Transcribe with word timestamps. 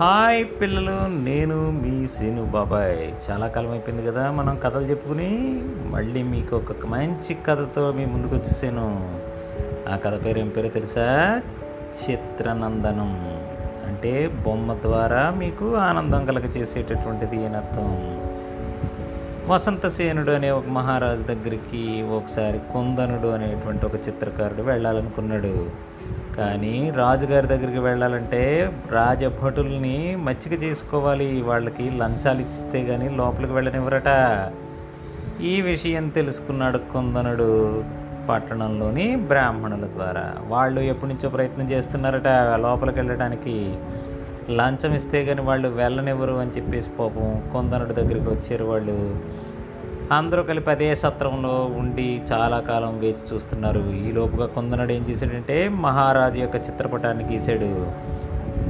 Hi 0.00 0.44
పిల్లలు 0.60 1.24
నేను 1.24 1.70
మీ 1.70 2.08
శ్రీను 2.08 2.44
బాబాయ్. 2.44 3.30
చాలా 3.30 3.48
కాలం 3.48 3.70
అయిపోయింది 3.70 4.06
కదా 4.06 4.30
మనం 4.30 4.58
కథలు 4.62 4.82
చెప్పుకుని 4.82 5.62
మళ్ళీ 5.86 6.22
మీకు 6.22 6.56
ఒక 6.56 6.86
మంచి 6.86 7.34
కథతో 7.34 7.92
మీ 7.92 8.04
ముందుకు 8.04 8.34
వచ్చేసాను. 8.34 9.14
ఆ 9.88 9.96
కథ 9.96 10.24
పేరు 10.24 10.38
ఏం 10.38 10.48
పేరు 10.48 10.68
తెలుసా? 10.68 11.40
చిత్రనందనం. 12.10 13.40
అంటే 13.86 14.30
బొమ్మ 14.44 14.74
ద్వారా 14.74 15.30
మీకు 15.30 15.74
ఆనందం 15.74 16.26
కలగ 16.26 16.44
చేసేటటువంటిది 16.44 17.46
అని 17.46 17.56
అర్థం. 17.56 18.20
వసంతసేనుడు 19.48 20.30
అనే 20.30 20.50
ఒక 20.50 20.66
మహారాజు 20.66 21.22
దగ్గరికి 21.22 22.02
ఒకసారి 22.02 22.58
కుందనుడు 22.58 23.28
అనేటువంటి 23.28 23.86
ఒక 23.86 23.94
చిత్రకారుడు 23.94 24.62
వెళ్ళాలనుకున్నాడు. 24.62 25.70
కానీ 26.36 26.90
రాజుగారి 26.90 27.46
దగ్గరికి 27.46 27.78
వెళ్ళాలంటే 27.78 28.70
రాజభటుల్ని 28.90 30.16
మచ్చిక 30.16 30.62
చేసుకోవాలి. 30.62 31.42
వాళ్ళకి 31.42 31.90
లంచాలు 31.90 32.40
ఇస్తే 32.40 32.84
కానీ 32.84 33.08
లోపలికి 33.08 33.52
వెళ్ళనివ్వరట. 33.52 34.12
ఈ 35.40 35.60
విషయం 35.60 36.08
తెలుసుకున్నాడు 36.08 36.78
కొందనుడు 36.78 37.48
పట్టణంలోని 38.28 39.16
బ్రాహ్మణుల 39.16 39.86
ద్వారా. 39.86 40.34
వాళ్ళు 40.46 40.80
ఎప్పటి 40.80 41.12
నుంచో 41.12 41.28
ప్రయత్నం 41.28 41.70
చేస్తున్నారట 41.70 42.28
లోపలికి 42.56 42.98
వెళ్ళడానికి. 42.98 43.76
లంచం 44.50 44.94
ఇస్తే 44.94 45.24
కానీ 45.24 45.40
వాళ్ళు 45.40 45.68
వెళ్ళనివ్వరు 45.68 46.32
అని 46.32 46.50
చెప్పేసి 46.50 46.90
పాపం 46.98 47.42
కొందనుడి 47.52 47.94
దగ్గరికి 47.94 48.28
వచ్చారు 48.30 48.64
వాళ్ళు. 48.64 48.98
అందరూ 50.12 50.42
కలిపి 50.42 50.70
అదే 50.70 50.94
సత్రంలో 50.94 51.70
ఉండి 51.76 52.22
చాలా 52.32 52.60
కాలం 52.60 52.98
వేచి 52.98 53.34
చూస్తున్నారు. 53.34 53.92
ఈ 53.94 54.12
లోపుగా 54.12 54.46
కొందనుడు 54.46 54.92
ఏం 54.92 55.06
చేశాడంటే 55.10 55.68
మహారాజు 55.68 56.38
యొక్క 56.38 56.56
చిత్రపటాన్ని 56.56 57.24
గీశాడు. 57.24 57.92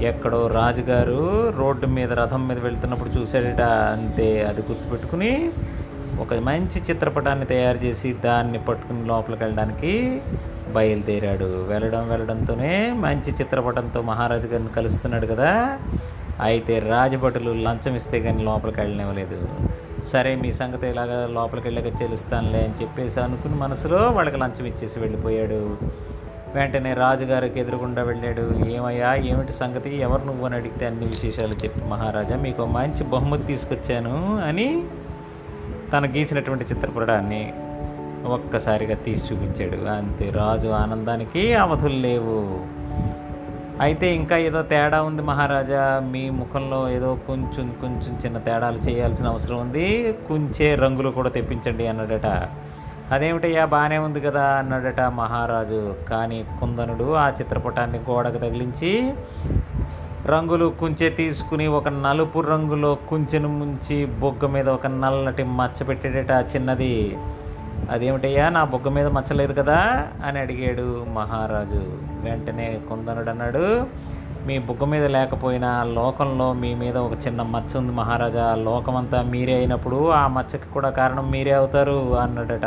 ఎక్కడో 0.03 0.47
రాజుగారు 0.47 1.51
రోడ్డు 1.57 1.87
మీద 1.87 2.13
రథం 2.13 2.49
మీద 2.49 2.59
వెళ్తున్నప్పుడు 2.59 3.09
చూశాడట. 3.09 3.61
అంతే 3.61 4.43
అది 4.43 4.61
గుర్తుపెట్టుకుని 4.61 5.51
ఒక 6.21 6.35
మంచి 6.35 6.81
చిత్రపటాన్ని 6.91 7.47
తయారు 7.47 7.77
చేసి 7.77 8.13
దాన్ని 8.13 8.59
పట్టుకుని 8.59 9.07
లోపలికి 9.07 9.45
వెళ్ళడానికి 9.45 10.21
బయలుదేరాడు. 10.75 11.67
వెళ్ళడం 11.69 12.09
వెళ్ళడంతోనే 12.09 12.93
మంచి 12.93 13.33
చిత్రపటంతో 13.33 14.03
మహారాజు 14.03 14.47
గారిని 14.47 14.69
కలుస్తున్నాడు 14.69 15.27
కదా. 15.27 15.79
అయితే 16.41 16.79
రాజభటులు 16.79 17.51
లంచం 17.51 17.97
ఇస్తే 17.97 18.21
కానీ 18.21 18.45
లోపలికి 18.45 18.81
వెళ్ళనివ్వలేదు. 18.81 19.41
సరే 20.05 20.35
మీ 20.35 20.53
సంగతి 20.53 20.87
ఇలాగా 20.87 21.27
లోపలికి 21.27 21.69
వెళ్ళాక 21.69 22.03
చెలుస్తానులే 22.03 22.59
అని 22.59 22.83
చెప్పేసి 22.83 23.21
అనుకుని 23.21 23.55
మనసులో 23.55 24.11
వాళ్ళకి 24.11 24.37
లంచం 24.37 24.67
ఇచ్చేసి 24.67 25.01
వెళ్ళిపోయాడు. 25.01 25.77
వెంటనే 26.55 26.95
రాజుగారికి 26.95 27.61
ఎదురుగుండా 27.61 28.03
వెళ్ళాడు. 28.03 28.65
ఏమయ్యా 28.67 29.15
ఏమిటి 29.15 29.53
సంగతి? 29.53 29.97
ఎవరు 29.97 30.25
నువ్వు 30.25 30.47
అని 30.47 30.55
అడిగితే 30.55 30.87
అన్ని 30.87 31.07
విశేషాలు 31.07 31.55
చెప్పి 31.55 31.81
మహారాజా. 31.81 32.37
మీకు 32.37 32.65
మంచి 32.65 33.05
బహుమతి 33.05 33.43
తీసుకొచ్చాను 33.43 34.41
అని 34.41 34.83
తను 35.93 36.09
గీసినటువంటి 36.09 36.65
చిత్రపటాన్ని 36.65 37.53
ఒక్కసారిగా 38.27 38.95
తీసి 38.95 39.35
చూపించాడు. 39.35 39.89
అంతే 39.89 40.31
రాజు 40.31 40.69
ఆనందానికి 40.69 41.55
అవధులు 41.55 41.95
లేవు. 41.95 42.61
అయితే 43.81 44.15
ఇంకా 44.15 44.37
ఏదో 44.37 44.63
తేడా 44.63 45.03
ఉంది 45.03 45.23
మహారాజా. 45.23 46.03
మీ 46.13 46.31
ముఖంలో 46.31 46.89
ఏదో 46.89 47.19
కొంచెం 47.27 47.75
కొంచెం 47.81 48.19
చిన్న 48.25 48.39
తేడాలు 48.39 48.77
చేయాల్సిన 48.77 49.27
అవసరం 49.27 49.59
ఉంది. 49.59 50.15
కుంచే 50.29 50.75
రంగులు 50.75 51.09
కూడా 51.09 51.29
తెప్పించండి 51.29 51.87
అన్నాడట. 51.87 52.49
అదేమిటయ్యా? 53.13 53.65
బాగానే 53.65 53.99
ఉంది 53.99 54.21
కదా 54.21 54.43
అన్నాడట 54.43 55.01
మహారాజు. 55.01 55.95
కానీ 56.11 56.45
కుందనుడు 56.61 57.15
ఆ 57.15 57.33
చిత్రపటాన్ని 57.41 57.99
గోడకు 57.99 58.39
తగిలించి 58.39 59.15
రంగులు 60.27 60.75
కుంచె 60.81 61.09
తీసుకుని 61.11 61.67
ఒక 61.67 61.89
నలుపు 61.89 62.41
రంగులో 62.41 62.99
కుంచెను 63.11 63.49
ముంచి 63.49 64.07
బొగ్గ 64.07 64.47
మీద 64.47 64.69
ఒక 64.69 64.87
నల్లటి 64.87 65.43
మచ్చ 65.43 65.85
పెట్టాడట 65.85 66.47
చిన్నది. 66.55 67.17
అదేమిటయ్యా 67.91 68.49
నా 68.49 68.65
బొగ్గ 68.65 68.89
మీద 68.89 69.07
మచ్చలేదు 69.07 69.53
కదా? 69.53 70.07
అని 70.25 70.39
అడిగాడు 70.39 71.07
మహారాజు. 71.15 71.99
వెంటనే 72.25 72.81
కుందనుడు 72.89 73.31
అన్నాడు 73.31 73.87
మీ 74.47 74.59
బుగ్గ 74.59 74.85
మీద 74.85 75.07
లేకపోయినా 75.07 75.85
లోకంలో 75.85 76.53
మీ 76.53 76.75
మీద 76.75 76.97
ఒక 76.97 77.27
చిన్న 77.27 77.43
మచ్చ 77.43 77.79
ఉంది 77.79 77.93
మహారాజా. 77.93 78.55
లోకమంతా 78.55 79.23
మీరే 79.23 79.55
అయినప్పుడు 79.55 80.09
ఆ 80.09 80.27
మచ్చకి 80.27 80.73
కూడా 80.75 80.91
కారణం 80.91 81.31
మీరే 81.31 81.53
అవుతారు 81.53 82.19
అన్నాడట. 82.19 82.65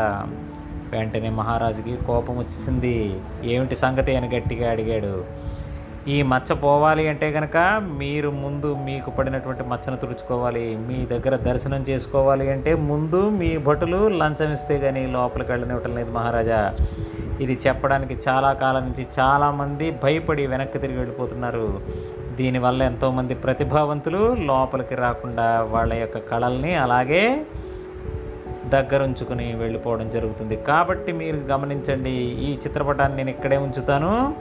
వెంటనే 0.92 1.30
మహారాజుకి 1.30 1.98
కోపం 2.08 2.38
వచ్చేసింది. 2.38 3.20
ఏమిటి 3.44 3.76
సంగతి 3.76 4.16
అని 4.16 4.36
గట్టిగా 4.36 4.72
అడిగాడు. 4.72 5.47
ఈ 6.08 6.22
మచ్చ 6.22 6.54
పోవాలి 6.54 7.08
అంటే 7.08 7.32
కనుక 7.32 7.58
మీరు 7.98 8.30
ముందు 8.30 8.76
మీకు 8.86 9.10
పడినటువంటి 9.12 9.64
మచ్చను 9.64 9.98
తుడుచుకోవాలి 9.98 10.78
మీ 10.88 11.06
దగ్గర 11.06 11.36
దర్శనం 11.36 11.82
చేసుకోవాలి 11.90 12.52
అంటే 12.52 12.74
ముందు 12.74 13.30
మీ 13.30 13.58
భటులు 13.58 14.08
లంచం 14.08 14.54
ఇస్తే 14.54 14.80
కానీ 14.80 15.08
లోపలికి 15.08 15.52
వెళ్ళనివ్వటం 15.52 15.96
లేదు 15.96 16.12
మహారాజా. 16.12 16.76
ఇది 17.42 17.60
చెప్పడానికి 17.68 18.18
చాలా 18.30 18.54
కాలం 18.54 18.84
నుంచి 18.84 19.08
చాలామంది 19.20 19.92
భయపడి 20.04 20.48
వెనక్కి 20.48 20.80
తిరిగి 20.80 20.98
వెళ్ళిపోతున్నారు. 20.98 21.82
దీనివల్ల 22.36 22.84
ఎంతోమంది 22.84 23.34
ప్రతిభావంతులు 23.36 24.34
లోపలికి 24.34 24.96
రాకుండా 24.96 25.68
వాళ్ళ 25.70 25.94
యొక్క 25.94 26.18
కళల్ని 26.18 26.76
అలాగే 26.76 27.46
దగ్గరుంచుకుని 28.70 29.54
వెళ్ళిపోవడం 29.56 30.10
జరుగుతుంది. 30.10 30.56
కాబట్టి 30.56 31.12
మీరు 31.12 31.36
గమనించండి 31.36 32.10
ఈ 32.48 32.54
చిత్రపటాన్ని 32.54 33.18
నేను 33.18 33.30
ఇక్కడే 33.30 33.58
ఉంచుతాను. 33.58 34.34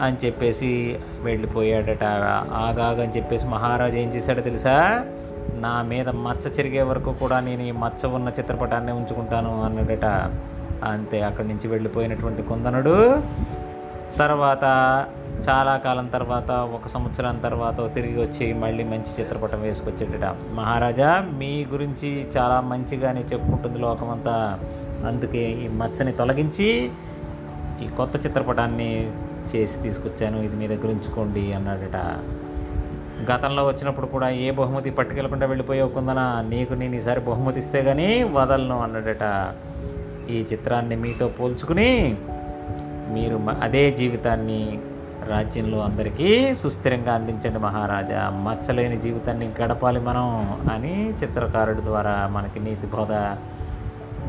అని 0.00 0.16
చెప్పేసి 0.24 0.98
వెళ్ళిపోయాడట. 1.22 2.04
ఆగాగని 2.54 3.12
చెప్పేసి 3.16 3.46
మహారాజు 3.46 3.96
ఏం 3.96 4.08
చేశాడో 4.08 4.40
తెలుసా? 4.40 5.06
నా 5.54 5.82
మీద 5.82 6.08
మచ్చ 6.08 6.48
చెరిగే 6.48 6.82
వరకు 6.82 7.12
కూడా 7.12 7.40
నేను 7.40 7.62
ఈ 7.62 7.70
మచ్చ 7.70 8.06
ఉన్న 8.06 8.28
చిత్రపటాన్ని 8.28 8.92
ఉంచుకుంటాను 8.92 9.64
అన్నాడట. 9.64 10.04
అంతే 10.84 11.22
అక్కడి 11.22 11.48
నుంచి 11.48 11.68
వెళ్ళిపోయినటువంటి 11.68 12.42
కుందనుడు. 12.42 13.22
తర్వాత 14.18 14.62
చాలా 15.48 15.76
కాలం 15.76 16.06
తర్వాత 16.06 16.50
ఒక 16.50 16.88
సంవత్సరం 16.88 17.38
తర్వాత 17.38 17.94
తిరిగి 17.94 18.20
వచ్చి 18.20 18.52
మళ్ళీ 18.52 18.84
మంచి 18.84 19.20
చిత్రపటం 19.20 19.62
వేసుకొచ్చేటట 19.62 20.24
మహారాజా 20.54 21.26
మీ 21.38 21.66
గురించి 21.72 22.26
చాలా 22.38 22.60
మంచిగానే 22.60 23.20
చెప్పుకుంటుంది 23.20 23.78
లోకమంతా. 23.78 24.58
అందుకే 25.06 25.50
ఈ 25.50 25.68
మచ్చని 25.68 26.12
తొలగించి 26.12 26.90
ఈ 27.82 27.88
కొత్త 27.96 28.26
చిత్రపటాన్ని 28.26 29.10
చేసి 29.56 29.82
తీసుకొచ్చాను 29.82 30.40
ఇది 30.40 30.56
మీ 30.56 30.66
దగ్గర 30.68 30.86
ఉంచుకోండి 30.86 31.52
అన్నాడట. 31.52 31.96
గతంలో 33.32 33.66
వచ్చినప్పుడు 33.66 34.06
కూడా 34.06 34.28
ఏ 34.28 34.50
బహుమతి 34.50 34.90
పట్టుకెళ్ళకుండా 34.90 35.46
వెళ్ళిపోయావు 35.46 35.88
కుందన? 35.88 36.44
నీకు 36.48 36.74
నేను 36.74 36.94
ఈసారి 36.94 37.20
బహుమతి 37.20 37.58
ఇస్తే 37.58 37.82
కానీ 37.82 38.22
వదలను 38.22 38.80
అన్నాడట. 38.80 39.54
ఈ 40.30 40.44
చిత్రాన్ని 40.52 40.96
మీతో 40.96 41.28
పోల్చుకుని 41.28 42.16
మీరు 43.10 43.40
అదే 43.62 43.90
జీవితాన్ని 43.90 44.78
రాజ్యంలో 45.26 45.78
అందరికీ 45.78 46.54
సుస్థిరంగా 46.54 47.14
అందించండి 47.14 47.58
మహారాజా. 47.58 48.30
మచ్చలేని 48.30 49.00
జీవితాన్ని 49.00 49.50
గడపాలి 49.62 50.00
మనం 50.00 50.58
అని 50.72 51.10
చిత్రకారుడి 51.10 51.82
ద్వారా 51.82 52.28
మనకి 52.32 52.60
నీతి 52.60 52.86
బోధ 52.86 53.36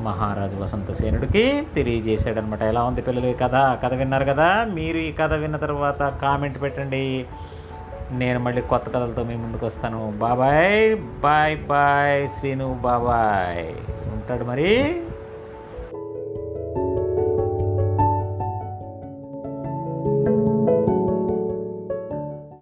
మహారాజు 0.04 0.58
వసంతసేనుడికి 0.58 1.68
తెలియజేశాడనమాట 1.76 2.62
ఎలా 2.62 2.84
ఉంది 2.84 3.02
పిల్లలు 3.02 3.28
ఈ 3.28 3.34
కథ? 3.34 3.52
కథ 3.56 3.94
విన్నారు 3.94 4.26
కదా? 4.26 4.68
మీరు 4.74 4.98
ఈ 4.98 5.12
కథ 5.12 5.34
విన్న 5.34 5.58
తర్వాత 5.58 6.14
కామెంట్ 6.22 6.62
పెట్టండి. 6.62 7.26
నేను 8.12 8.40
మళ్ళీ 8.40 8.62
కొత్త 8.62 8.90
కథలతో 8.90 9.24
మీ 9.24 9.36
ముందుకు 9.36 9.66
వస్తాను. 9.66 10.14
బాబాయ్ 10.18 10.96
బాయ్ 10.96 11.58
బాయ్ 11.58 12.28
శ్రీను 12.28 12.80
బాబాయ్. 12.81 13.74
ఉంటాడు 14.13 14.44
మరి. 14.44 15.01